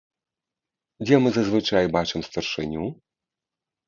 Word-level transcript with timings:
Дзе 1.05 1.15
мы 1.25 1.29
зазвычай 1.37 1.89
бачым 1.97 2.21
старшыню? 2.29 2.83